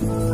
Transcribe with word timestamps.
Kính 0.00 0.33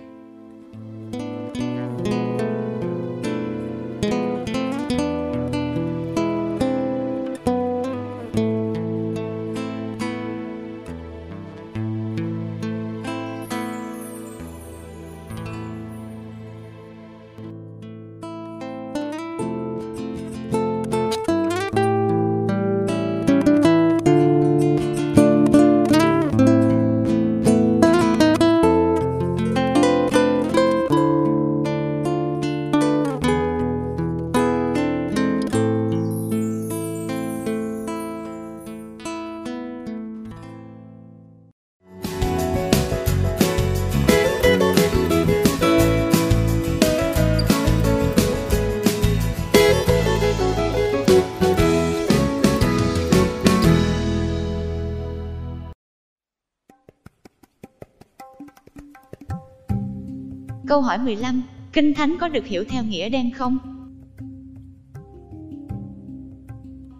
Câu 60.71 60.81
hỏi 60.81 60.97
15. 60.97 61.43
Kinh 61.73 61.93
Thánh 61.93 62.17
có 62.19 62.27
được 62.27 62.45
hiểu 62.45 62.63
theo 62.69 62.83
nghĩa 62.83 63.09
đen 63.09 63.31
không? 63.31 63.57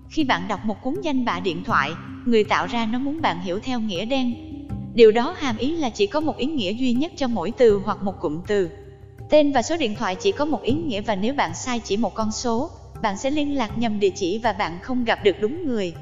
Khi 0.09 0.23
bạn 0.23 0.47
đọc 0.47 0.65
một 0.65 0.81
cuốn 0.81 0.95
danh 1.01 1.25
bạ 1.25 1.39
điện 1.39 1.63
thoại, 1.63 1.91
người 2.25 2.43
tạo 2.43 2.67
ra 2.67 2.85
nó 2.85 2.99
muốn 2.99 3.21
bạn 3.21 3.41
hiểu 3.41 3.59
theo 3.59 3.79
nghĩa 3.79 4.05
đen. 4.05 4.33
Điều 4.93 5.11
đó 5.11 5.35
hàm 5.37 5.57
ý 5.57 5.75
là 5.75 5.89
chỉ 5.89 6.07
có 6.07 6.19
một 6.19 6.37
ý 6.37 6.45
nghĩa 6.45 6.73
duy 6.73 6.93
nhất 6.93 7.11
cho 7.15 7.27
mỗi 7.27 7.51
từ 7.51 7.81
hoặc 7.85 8.03
một 8.03 8.19
cụm 8.19 8.41
từ. 8.47 8.69
Tên 9.29 9.51
và 9.51 9.61
số 9.61 9.77
điện 9.77 9.95
thoại 9.95 10.15
chỉ 10.19 10.31
có 10.31 10.45
một 10.45 10.61
ý 10.61 10.73
nghĩa 10.73 11.01
và 11.01 11.15
nếu 11.15 11.33
bạn 11.33 11.51
sai 11.53 11.79
chỉ 11.79 11.97
một 11.97 12.13
con 12.15 12.31
số, 12.31 12.69
bạn 13.01 13.17
sẽ 13.17 13.31
liên 13.31 13.55
lạc 13.55 13.77
nhầm 13.77 13.99
địa 13.99 14.11
chỉ 14.15 14.39
và 14.43 14.53
bạn 14.53 14.79
không 14.81 15.03
gặp 15.03 15.19
được 15.23 15.35
đúng 15.41 15.67
người. 15.67 15.93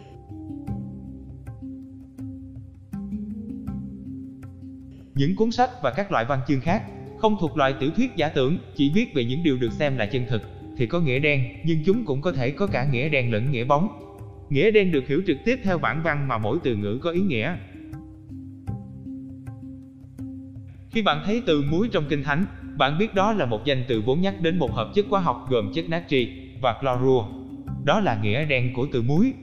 Những 5.16 5.36
cuốn 5.36 5.52
sách 5.52 5.70
và 5.84 5.94
các 5.98 6.12
loại 6.12 6.26
văn 6.26 6.40
chương 6.48 6.62
khác 6.62 6.84
không 7.20 7.38
thuộc 7.40 7.58
loại 7.58 7.74
tiểu 7.80 7.90
thuyết 7.96 8.16
giả 8.16 8.30
tưởng, 8.30 8.58
chỉ 8.76 8.92
viết 8.94 9.14
về 9.14 9.26
những 9.26 9.44
điều 9.44 9.58
được 9.58 9.72
xem 9.72 9.98
là 9.98 10.06
chân 10.06 10.26
thực, 10.30 10.42
thì 10.78 10.88
có 10.88 11.00
nghĩa 11.00 11.20
đen, 11.20 11.44
nhưng 11.64 11.84
chúng 11.86 12.06
cũng 12.06 12.22
có 12.22 12.32
thể 12.32 12.52
có 12.52 12.68
cả 12.68 12.88
nghĩa 12.92 13.10
đen 13.10 13.32
lẫn 13.32 13.52
nghĩa 13.52 13.64
bóng. 13.64 13.88
Nghĩa 14.50 14.72
đen 14.72 14.92
được 14.92 15.08
hiểu 15.08 15.22
trực 15.28 15.38
tiếp 15.46 15.60
theo 15.64 15.78
bản 15.78 16.02
văn 16.04 16.28
mà 16.28 16.38
mỗi 16.38 16.58
từ 16.64 16.76
ngữ 16.76 17.00
có 17.04 17.12
ý 17.12 17.22
nghĩa. 17.22 17.56
Khi 20.92 21.02
bạn 21.02 21.22
thấy 21.26 21.42
từ 21.46 21.64
muối 21.72 21.90
trong 21.92 22.06
kinh 22.10 22.24
thánh, 22.24 22.46
bạn 22.78 22.98
biết 22.98 23.14
đó 23.14 23.32
là 23.32 23.46
một 23.46 23.66
danh 23.66 23.84
từ 23.88 24.02
vốn 24.06 24.22
nhắc 24.22 24.42
đến 24.42 24.60
một 24.60 24.72
hợp 24.72 24.92
chất 24.96 25.06
hóa 25.10 25.22
học 25.22 25.46
gồm 25.50 25.72
chất 25.74 25.90
natri 25.90 26.30
và 26.62 26.82
clorua. 26.82 27.26
Đó 27.84 28.00
là 28.00 28.20
nghĩa 28.24 28.46
đen 28.46 28.74
của 28.76 28.88
từ 28.92 29.02
muối. 29.02 29.34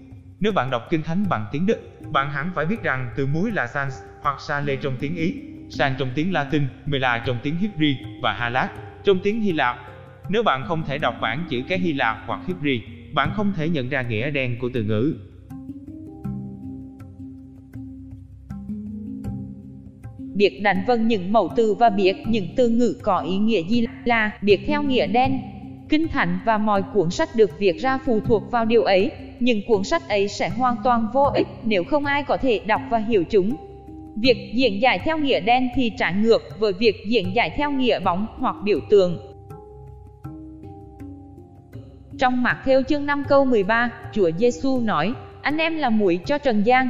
Nếu 0.41 0.53
bạn 0.53 0.71
đọc 0.71 0.83
kinh 0.91 1.03
thánh 1.03 1.25
bằng 1.29 1.47
tiếng 1.53 1.67
Đức, 1.67 1.79
bạn 2.13 2.31
hẳn 2.31 2.51
phải 2.55 2.67
biết 2.67 2.83
rằng 2.83 3.11
từ 3.17 3.27
muối 3.27 3.51
là 3.51 3.67
sans 3.67 3.95
hoặc 4.23 4.41
sale 4.41 4.77
trong 4.77 4.97
tiếng 5.01 5.17
Ý, 5.17 5.35
sang 5.69 5.95
trong 5.99 6.09
tiếng 6.15 6.33
Latin, 6.33 6.63
Mela 6.87 7.23
trong 7.27 7.39
tiếng 7.43 7.57
Hebrew 7.61 7.95
và 8.23 8.33
Halak 8.33 8.73
trong 9.05 9.19
tiếng 9.23 9.41
Hy 9.41 9.53
Lạp. 9.53 9.77
Nếu 10.29 10.43
bạn 10.43 10.65
không 10.67 10.83
thể 10.87 10.99
đọc 10.99 11.15
bản 11.21 11.47
chữ 11.51 11.63
cái 11.69 11.79
Hy 11.79 11.93
Lạp 11.93 12.17
hoặc 12.27 12.41
Hebrew, 12.47 12.81
bạn 13.15 13.31
không 13.35 13.53
thể 13.57 13.69
nhận 13.69 13.89
ra 13.89 14.03
nghĩa 14.03 14.31
đen 14.31 14.57
của 14.61 14.71
từ 14.75 14.83
ngữ. 14.83 15.15
Biết 20.35 20.61
đánh 20.63 20.85
vân 20.87 21.09
những 21.09 21.33
mẫu 21.33 21.53
từ 21.57 21.75
và 21.75 21.91
biết 21.91 22.17
những 22.27 22.47
từ 22.57 22.69
ngữ 22.69 22.97
có 23.03 23.19
ý 23.19 23.37
nghĩa 23.37 23.63
gì 23.63 23.87
là 24.05 24.31
biết 24.43 24.61
theo 24.67 24.83
nghĩa 24.83 25.07
đen. 25.07 25.41
Kinh 25.89 26.09
Thánh 26.09 26.39
và 26.45 26.59
mọi 26.59 26.83
cuốn 26.95 27.11
sách 27.11 27.29
được 27.37 27.51
viết 27.59 27.79
ra 27.81 27.99
phụ 27.99 28.21
thuộc 28.21 28.51
vào 28.51 28.65
điều 28.65 28.83
ấy, 28.83 29.11
những 29.41 29.61
cuốn 29.67 29.85
sách 29.85 30.09
ấy 30.09 30.29
sẽ 30.29 30.49
hoàn 30.49 30.77
toàn 30.85 31.09
vô 31.15 31.25
ích 31.35 31.47
nếu 31.65 31.85
không 31.85 32.05
ai 32.05 32.23
có 32.23 32.37
thể 32.37 32.61
đọc 32.67 32.81
và 32.91 32.99
hiểu 32.99 33.25
chúng. 33.31 33.57
Việc 34.17 34.53
diễn 34.55 34.83
giải 34.83 34.99
theo 34.99 35.19
nghĩa 35.19 35.41
đen 35.41 35.69
thì 35.75 35.93
trái 35.99 36.15
ngược 36.15 36.43
với 36.59 36.73
việc 36.73 36.97
diễn 37.07 37.35
giải 37.35 37.51
theo 37.57 37.71
nghĩa 37.71 38.01
bóng 38.01 38.27
hoặc 38.39 38.57
biểu 38.65 38.81
tượng. 38.91 39.19
Trong 42.19 42.43
Mạc 42.43 42.63
Theo 42.65 42.83
chương 42.83 43.07
5 43.07 43.25
câu 43.29 43.45
13, 43.45 43.91
Chúa 44.13 44.31
Giêsu 44.39 44.81
nói, 44.81 45.13
anh 45.43 45.59
em 45.59 45.77
là 45.77 45.91
muối 45.91 46.21
cho 46.27 46.39
trần 46.39 46.63
gian. 46.63 46.89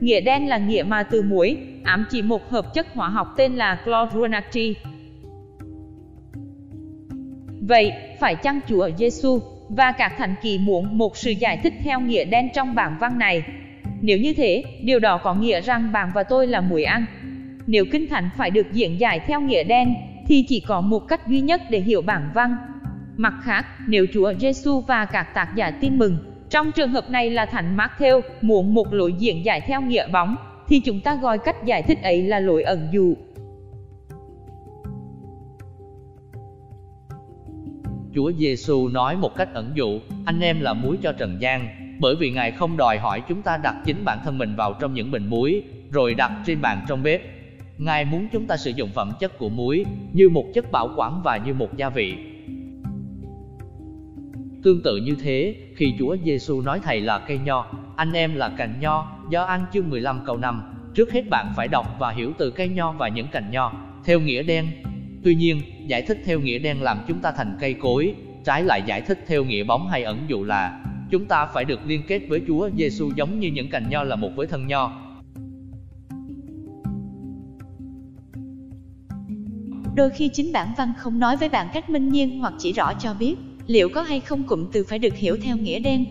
Nghĩa 0.00 0.20
đen 0.20 0.48
là 0.48 0.58
nghĩa 0.58 0.82
mà 0.82 1.02
từ 1.02 1.22
muối, 1.22 1.56
ám 1.84 2.06
chỉ 2.10 2.22
một 2.22 2.50
hợp 2.50 2.74
chất 2.74 2.86
hóa 2.94 3.08
học 3.08 3.34
tên 3.36 3.56
là 3.56 3.80
chlorunatri. 3.84 4.74
Vậy, 7.60 7.92
phải 8.20 8.34
chăng 8.34 8.60
Chúa 8.68 8.90
Giêsu 8.98 9.40
và 9.68 9.92
các 9.92 10.12
thánh 10.18 10.34
kỳ 10.42 10.58
muốn 10.58 10.98
một 10.98 11.16
sự 11.16 11.30
giải 11.30 11.60
thích 11.62 11.74
theo 11.84 12.00
nghĩa 12.00 12.24
đen 12.24 12.48
trong 12.54 12.74
bản 12.74 12.96
văn 13.00 13.18
này? 13.18 13.42
Nếu 14.00 14.18
như 14.18 14.34
thế, 14.34 14.64
điều 14.82 14.98
đó 14.98 15.18
có 15.18 15.34
nghĩa 15.34 15.60
rằng 15.60 15.92
bạn 15.92 16.10
và 16.14 16.22
tôi 16.22 16.46
là 16.46 16.60
muối 16.60 16.84
ăn. 16.84 17.06
Nếu 17.66 17.84
kinh 17.92 18.08
thánh 18.08 18.28
phải 18.36 18.50
được 18.50 18.72
diễn 18.72 19.00
giải 19.00 19.20
theo 19.26 19.40
nghĩa 19.40 19.64
đen, 19.64 19.94
thì 20.26 20.44
chỉ 20.48 20.60
có 20.60 20.80
một 20.80 21.08
cách 21.08 21.28
duy 21.28 21.40
nhất 21.40 21.62
để 21.70 21.80
hiểu 21.80 22.02
bản 22.02 22.30
văn. 22.34 22.56
Mặt 23.16 23.34
khác, 23.42 23.66
nếu 23.88 24.06
Chúa 24.12 24.32
Giêsu 24.34 24.80
và 24.80 25.04
các 25.04 25.34
tác 25.34 25.54
giả 25.56 25.70
tin 25.70 25.98
mừng, 25.98 26.16
trong 26.50 26.72
trường 26.72 26.90
hợp 26.90 27.10
này 27.10 27.30
là 27.30 27.46
Thánh 27.46 27.76
Matthew, 27.76 28.20
muốn 28.40 28.74
một 28.74 28.92
lối 28.92 29.12
diễn 29.12 29.44
giải 29.44 29.60
theo 29.60 29.80
nghĩa 29.80 30.08
bóng, 30.08 30.36
thì 30.68 30.80
chúng 30.80 31.00
ta 31.00 31.14
gọi 31.14 31.38
cách 31.38 31.64
giải 31.64 31.82
thích 31.82 32.02
ấy 32.02 32.22
là 32.22 32.40
lối 32.40 32.62
ẩn 32.62 32.88
dụ. 32.92 33.14
Chúa 38.14 38.32
Giêsu 38.32 38.88
nói 38.88 39.16
một 39.16 39.36
cách 39.36 39.48
ẩn 39.54 39.72
dụ, 39.74 40.00
anh 40.24 40.40
em 40.40 40.60
là 40.60 40.72
muối 40.72 40.96
cho 41.02 41.12
trần 41.12 41.36
gian, 41.40 41.68
bởi 41.98 42.16
vì 42.16 42.30
Ngài 42.30 42.50
không 42.50 42.76
đòi 42.76 42.98
hỏi 42.98 43.22
chúng 43.28 43.42
ta 43.42 43.56
đặt 43.56 43.74
chính 43.84 44.04
bản 44.04 44.18
thân 44.24 44.38
mình 44.38 44.56
vào 44.56 44.72
trong 44.80 44.94
những 44.94 45.10
bình 45.10 45.26
muối, 45.26 45.62
rồi 45.90 46.14
đặt 46.14 46.32
trên 46.46 46.60
bàn 46.60 46.84
trong 46.88 47.02
bếp. 47.02 47.22
Ngài 47.78 48.04
muốn 48.04 48.28
chúng 48.32 48.46
ta 48.46 48.56
sử 48.56 48.70
dụng 48.70 48.90
phẩm 48.94 49.12
chất 49.20 49.38
của 49.38 49.48
muối 49.48 49.84
như 50.12 50.28
một 50.28 50.46
chất 50.54 50.72
bảo 50.72 50.90
quản 50.96 51.20
và 51.24 51.36
như 51.36 51.54
một 51.54 51.76
gia 51.76 51.88
vị. 51.88 52.16
Tương 54.62 54.82
tự 54.82 54.96
như 54.96 55.16
thế, 55.22 55.54
khi 55.76 55.94
Chúa 55.98 56.16
Giêsu 56.24 56.60
nói 56.60 56.80
Thầy 56.82 57.00
là 57.00 57.18
cây 57.18 57.38
nho, 57.38 57.66
anh 57.96 58.12
em 58.12 58.34
là 58.34 58.48
cành 58.48 58.80
nho, 58.80 59.12
do 59.30 59.44
ăn 59.44 59.64
chương 59.72 59.90
15 59.90 60.20
câu 60.26 60.36
5, 60.36 60.62
trước 60.94 61.12
hết 61.12 61.22
bạn 61.30 61.52
phải 61.56 61.68
đọc 61.68 61.86
và 61.98 62.10
hiểu 62.10 62.32
từ 62.38 62.50
cây 62.50 62.68
nho 62.68 62.92
và 62.92 63.08
những 63.08 63.28
cành 63.28 63.50
nho, 63.50 63.72
theo 64.04 64.20
nghĩa 64.20 64.42
đen. 64.42 64.66
Tuy 65.24 65.34
nhiên, 65.34 65.60
giải 65.86 66.02
thích 66.02 66.18
theo 66.24 66.40
nghĩa 66.40 66.58
đen 66.58 66.82
làm 66.82 66.98
chúng 67.08 67.18
ta 67.18 67.32
thành 67.32 67.56
cây 67.60 67.74
cối, 67.74 68.14
trái 68.44 68.62
lại 68.62 68.82
giải 68.86 69.00
thích 69.00 69.24
theo 69.26 69.44
nghĩa 69.44 69.64
bóng 69.64 69.88
hay 69.88 70.02
ẩn 70.02 70.18
dụ 70.28 70.44
là 70.44 70.85
chúng 71.10 71.24
ta 71.24 71.46
phải 71.54 71.64
được 71.64 71.80
liên 71.86 72.02
kết 72.08 72.22
với 72.28 72.42
Chúa 72.46 72.70
Giêsu 72.76 73.10
giống 73.16 73.40
như 73.40 73.48
những 73.48 73.70
cành 73.70 73.90
nho 73.90 74.04
là 74.04 74.16
một 74.16 74.30
với 74.36 74.46
thân 74.46 74.66
nho. 74.66 75.06
đôi 79.96 80.10
khi 80.10 80.28
chính 80.28 80.52
bản 80.52 80.68
văn 80.76 80.92
không 80.98 81.18
nói 81.18 81.36
với 81.36 81.48
bạn 81.48 81.68
cách 81.74 81.90
minh 81.90 82.08
nhiên 82.08 82.40
hoặc 82.40 82.54
chỉ 82.58 82.72
rõ 82.72 82.92
cho 82.94 83.14
biết 83.14 83.36
liệu 83.66 83.88
có 83.88 84.02
hay 84.02 84.20
không 84.20 84.42
cụm 84.42 84.66
từ 84.72 84.84
phải 84.88 84.98
được 84.98 85.14
hiểu 85.14 85.36
theo 85.42 85.56
nghĩa 85.56 85.78
đen. 85.78 86.04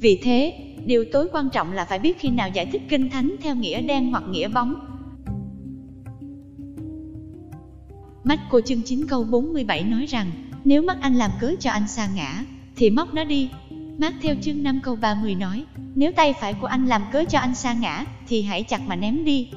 Vì 0.00 0.20
thế, 0.22 0.54
điều 0.86 1.04
tối 1.12 1.28
quan 1.32 1.50
trọng 1.50 1.72
là 1.72 1.84
phải 1.84 1.98
biết 1.98 2.18
khi 2.18 2.28
nào 2.28 2.48
giải 2.48 2.66
thích 2.66 2.82
kinh 2.88 3.10
thánh 3.10 3.36
theo 3.40 3.54
nghĩa 3.54 3.82
đen 3.82 4.10
hoặc 4.10 4.22
nghĩa 4.30 4.48
bóng. 4.48 4.74
Mắt 8.24 8.40
cô 8.50 8.60
chương 8.60 8.82
9 8.82 9.06
câu 9.06 9.24
47 9.24 9.84
nói 9.84 10.06
rằng, 10.06 10.30
nếu 10.64 10.82
mắt 10.82 10.96
anh 11.00 11.14
làm 11.14 11.30
cớ 11.40 11.54
cho 11.60 11.70
anh 11.70 11.88
sa 11.88 12.08
ngã, 12.14 12.44
thì 12.76 12.90
móc 12.90 13.14
nó 13.14 13.24
đi. 13.24 13.50
Mát 14.00 14.14
theo 14.22 14.34
chương 14.40 14.62
5 14.62 14.80
câu 14.82 14.96
30 14.96 15.34
nói, 15.34 15.64
nếu 15.94 16.12
tay 16.12 16.34
phải 16.40 16.54
của 16.54 16.66
anh 16.66 16.86
làm 16.86 17.02
cớ 17.12 17.24
cho 17.28 17.38
anh 17.38 17.54
sa 17.54 17.72
ngã, 17.72 18.04
thì 18.28 18.42
hãy 18.42 18.62
chặt 18.62 18.80
mà 18.86 18.96
ném 18.96 19.24
đi. 19.24 19.50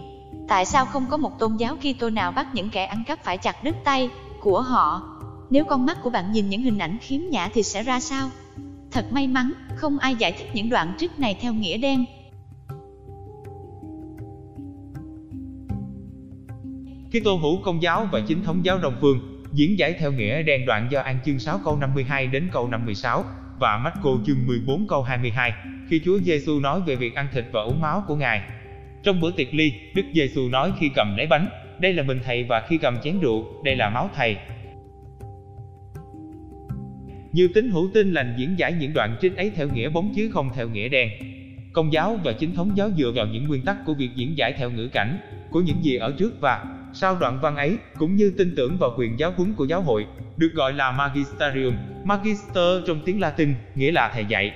Tại 0.48 0.66
sao 0.66 0.86
không 0.86 1.06
có 1.10 1.18
một 1.18 1.40
tôn 1.40 1.58
giáo 1.58 1.76
Kitô 1.76 2.10
nào 2.10 2.32
bắt 2.32 2.48
những 2.54 2.70
kẻ 2.70 2.86
ăn 2.86 3.04
cắp 3.08 3.24
phải 3.24 3.38
chặt 3.38 3.64
đứt 3.64 3.76
tay 3.84 4.10
của 4.40 4.62
họ? 4.62 5.02
Nếu 5.50 5.66
con 5.66 5.86
mắt 5.86 5.98
của 6.04 6.10
bạn 6.10 6.32
nhìn 6.32 6.50
những 6.50 6.62
hình 6.62 6.78
ảnh 6.78 6.98
khiếm 7.02 7.22
nhã 7.32 7.50
thì 7.54 7.64
sẽ 7.64 7.84
ra 7.84 8.00
sao? 8.00 8.30
Thật 8.92 9.14
may 9.14 9.28
mắn, 9.28 9.52
không 9.76 9.98
ai 9.98 10.16
giải 10.16 10.32
thích 10.32 10.50
những 10.54 10.70
đoạn 10.70 10.94
trích 10.98 11.20
này 11.20 11.38
theo 11.42 11.54
nghĩa 11.54 11.78
đen. 11.78 12.06
Kitô 17.10 17.36
hữu 17.36 17.62
công 17.64 17.82
giáo 17.82 18.08
và 18.12 18.22
chính 18.28 18.44
thống 18.44 18.66
giáo 18.66 18.78
đông 18.78 18.98
phương 19.02 19.44
diễn 19.54 19.80
giải 19.80 19.96
theo 20.00 20.12
nghĩa 20.12 20.44
đen 20.44 20.66
đoạn 20.66 20.88
do 20.92 21.02
An 21.02 21.20
chương 21.26 21.40
6 21.40 21.60
câu 21.64 21.78
52 21.78 22.28
đến 22.28 22.50
câu 22.52 22.68
56 22.68 23.24
và 23.62 23.78
Marco 23.78 24.10
chương 24.26 24.48
14 24.48 24.88
câu 24.88 25.04
22 25.04 25.54
khi 25.90 26.02
Chúa 26.06 26.20
Giêsu 26.20 26.60
nói 26.60 26.82
về 26.86 26.96
việc 26.96 27.16
ăn 27.16 27.28
thịt 27.34 27.46
và 27.52 27.62
uống 27.62 27.82
máu 27.82 28.04
của 28.08 28.16
Ngài. 28.16 28.42
Trong 29.04 29.22
bữa 29.22 29.32
tiệc 29.32 29.54
ly, 29.54 29.74
Đức 29.96 30.04
Giêsu 30.14 30.50
nói 30.50 30.72
khi 30.80 30.90
cầm 30.96 31.16
lấy 31.18 31.28
bánh, 31.28 31.48
đây 31.80 31.94
là 31.94 32.04
mình 32.04 32.20
thầy 32.26 32.44
và 32.44 32.66
khi 32.68 32.78
cầm 32.78 32.98
chén 33.04 33.20
rượu, 33.20 33.64
đây 33.64 33.76
là 33.76 33.90
máu 33.90 34.10
thầy. 34.16 34.38
Nhiều 37.32 37.48
tín 37.54 37.70
hữu 37.70 37.90
tin 37.94 38.14
lành 38.14 38.36
diễn 38.38 38.60
giải 38.60 38.74
những 38.74 38.94
đoạn 38.94 39.18
trích 39.22 39.38
ấy 39.38 39.52
theo 39.56 39.68
nghĩa 39.74 39.90
bóng 39.90 40.14
chứ 40.16 40.30
không 40.34 40.50
theo 40.56 40.70
nghĩa 40.70 40.90
đen. 40.90 41.10
Công 41.74 41.94
giáo 41.94 42.20
và 42.24 42.34
chính 42.34 42.56
thống 42.56 42.72
giáo 42.76 42.90
dựa 42.98 43.12
vào 43.16 43.28
những 43.28 43.48
nguyên 43.48 43.66
tắc 43.66 43.86
của 43.86 43.94
việc 43.94 44.10
diễn 44.16 44.38
giải 44.38 44.54
theo 44.54 44.70
ngữ 44.70 44.88
cảnh 44.88 45.18
của 45.50 45.62
những 45.62 45.84
gì 45.84 45.96
ở 45.96 46.14
trước 46.18 46.42
và 46.42 46.66
sau 46.94 47.18
đoạn 47.20 47.40
văn 47.42 47.56
ấy, 47.56 47.78
cũng 47.98 48.16
như 48.16 48.34
tin 48.38 48.54
tưởng 48.56 48.78
vào 48.78 48.94
quyền 48.98 49.20
giáo 49.20 49.34
huấn 49.38 49.54
của 49.54 49.66
giáo 49.66 49.82
hội, 49.82 50.08
được 50.38 50.52
gọi 50.54 50.74
là 50.74 50.92
magisterium, 50.92 51.74
magister 52.04 52.88
trong 52.88 53.02
tiếng 53.06 53.20
Latin, 53.20 53.54
nghĩa 53.76 53.92
là 53.92 54.12
thầy 54.14 54.26
dạy. 54.26 54.54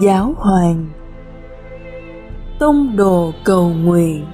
Giáo 0.00 0.34
Hoàng. 0.36 0.86
Tông 2.58 2.96
đồ 2.96 3.32
cầu 3.44 3.68
nguyện. 3.68 4.24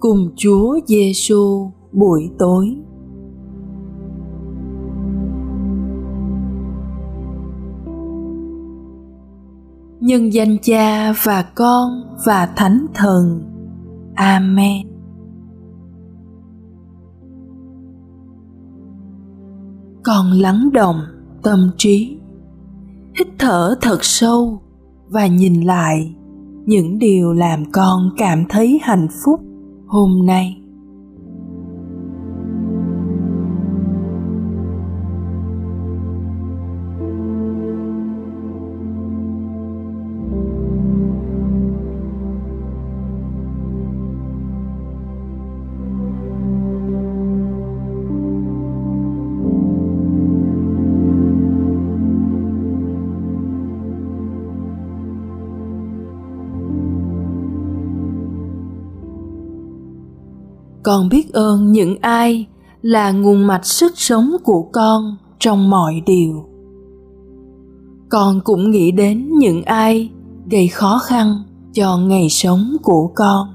Cùng 0.00 0.30
Chúa 0.36 0.78
Giêsu 0.86 1.70
buổi 1.92 2.30
tối. 2.38 2.87
Nhân 10.00 10.32
danh 10.32 10.56
cha 10.62 11.12
và 11.22 11.42
con 11.54 11.90
và 12.26 12.46
thánh 12.56 12.86
thần. 12.94 13.42
Amen. 14.14 14.86
Còn 20.02 20.30
lắng 20.32 20.70
động 20.72 21.00
tâm 21.42 21.70
trí, 21.76 22.18
hít 23.18 23.28
thở 23.38 23.74
thật 23.80 23.98
sâu 24.04 24.62
và 25.08 25.26
nhìn 25.26 25.60
lại 25.60 26.14
những 26.66 26.98
điều 26.98 27.32
làm 27.32 27.72
con 27.72 28.10
cảm 28.16 28.44
thấy 28.48 28.78
hạnh 28.82 29.08
phúc 29.24 29.40
hôm 29.86 30.26
nay. 30.26 30.57
Con 60.88 61.08
biết 61.08 61.32
ơn 61.32 61.72
những 61.72 61.96
ai 62.00 62.46
là 62.82 63.10
nguồn 63.10 63.46
mạch 63.46 63.66
sức 63.66 63.92
sống 63.94 64.36
của 64.44 64.62
con 64.72 65.16
trong 65.38 65.70
mọi 65.70 66.02
điều. 66.06 66.44
Con 68.08 68.40
cũng 68.44 68.70
nghĩ 68.70 68.90
đến 68.90 69.28
những 69.38 69.62
ai 69.62 70.10
gây 70.50 70.68
khó 70.68 71.00
khăn 71.04 71.42
cho 71.72 71.96
ngày 71.96 72.26
sống 72.30 72.76
của 72.82 73.12
con. 73.14 73.48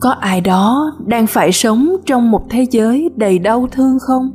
Có 0.00 0.10
ai 0.10 0.40
đó 0.40 0.92
đang 1.06 1.26
phải 1.26 1.52
sống 1.52 1.96
trong 2.06 2.30
một 2.30 2.42
thế 2.50 2.66
giới 2.70 3.10
đầy 3.16 3.38
đau 3.38 3.68
thương 3.72 3.98
không? 4.00 4.30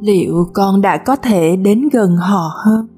Liệu 0.00 0.50
con 0.52 0.80
đã 0.80 0.96
có 0.96 1.16
thể 1.16 1.56
đến 1.56 1.88
gần 1.92 2.16
họ 2.16 2.50
hơn? 2.64 2.95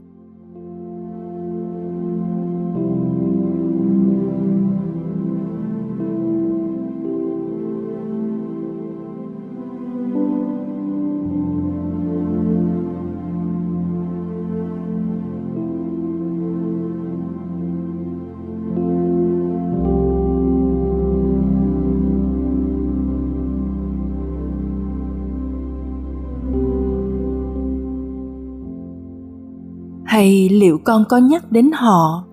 Hay 30.19 30.49
liệu 30.49 30.79
con 30.85 31.05
có 31.09 31.19
nhắc 31.19 31.53
đến 31.53 31.71
họ 31.75 32.25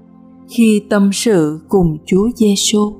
khi 0.49 0.81
tâm 0.89 1.09
sự 1.13 1.59
cùng 1.69 1.97
Chúa 2.05 2.29
Giêsu. 2.35 2.93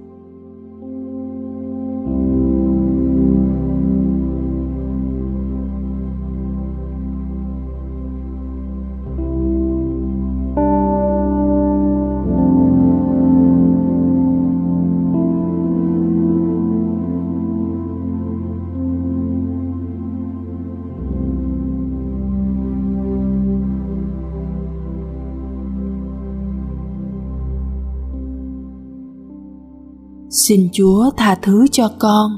Xin 30.36 30.70
chúa 30.74 31.10
tha 31.18 31.36
thứ 31.42 31.66
cho 31.72 31.90
con, 32.00 32.32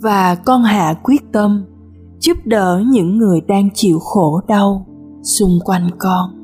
và 0.00 0.34
con 0.34 0.62
hạ 0.62 0.94
quyết 1.02 1.32
tâm 1.32 1.64
giúp 2.20 2.36
đỡ 2.44 2.82
những 2.86 3.18
người 3.18 3.40
đang 3.40 3.68
chịu 3.74 3.98
khổ 3.98 4.40
đau 4.48 4.86
xung 5.22 5.58
quanh 5.64 5.90
con. 5.98 6.43